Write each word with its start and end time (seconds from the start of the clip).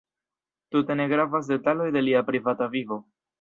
Tute 0.75 0.95
ne 1.01 1.05
gravas 1.11 1.51
detaloj 1.51 1.87
de 1.99 2.03
lia 2.07 2.25
privata 2.31 2.71
vivo. 2.77 2.99